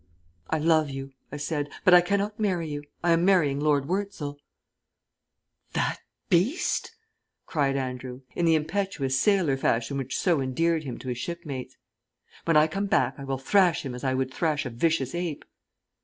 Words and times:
"I 0.49 0.57
love 0.57 0.89
you," 0.89 1.11
I 1.31 1.37
said, 1.37 1.69
"but 1.83 1.93
I 1.93 2.01
cannot 2.01 2.39
marry 2.39 2.67
you. 2.67 2.83
I 3.03 3.11
am 3.11 3.23
marrying 3.23 3.59
Lord 3.59 3.87
Wurzel." 3.87 4.39
"That 5.73 5.99
beast?" 6.27 6.95
cried 7.45 7.77
Andrew, 7.77 8.21
in 8.35 8.45
the 8.45 8.55
impetuous 8.55 9.19
sailor 9.19 9.57
fashion 9.57 9.97
which 9.99 10.17
so 10.17 10.41
endeared 10.41 10.85
him 10.85 10.97
to 10.97 11.09
his 11.09 11.19
shipmates. 11.19 11.77
"When 12.45 12.57
I 12.57 12.65
come 12.65 12.87
back 12.87 13.13
I 13.19 13.23
will 13.25 13.37
thrash 13.37 13.85
him 13.85 13.93
as 13.93 14.03
I 14.03 14.15
would 14.15 14.33
thrash 14.33 14.65
a 14.65 14.71
vicious 14.71 15.13
ape." 15.13 15.45